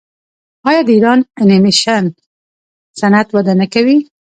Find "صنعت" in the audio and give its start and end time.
2.99-3.27